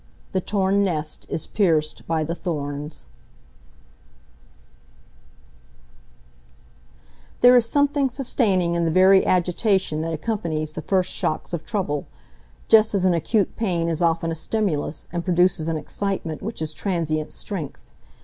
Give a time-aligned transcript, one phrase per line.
[0.31, 3.05] The Torn Nest Is Pierced by the Thorns
[7.41, 12.07] There is something sustaining in the very agitation that accompanies the first shocks of trouble,
[12.67, 16.73] just as an acute pain is often a stimulus, and produces an excitement which is
[16.73, 17.81] transient strength.